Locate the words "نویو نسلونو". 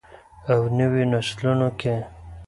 0.77-1.69